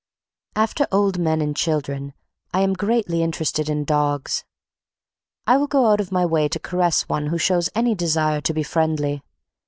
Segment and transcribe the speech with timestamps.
[0.55, 2.13] After old men and children
[2.55, 4.43] I am greatly interested in dogs.
[5.45, 8.53] I will go out of my way to caress one who shows any desire to
[8.55, 9.21] be friendly.